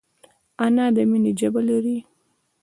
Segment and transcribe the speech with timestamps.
[0.65, 1.97] انا د مینې ژبه لري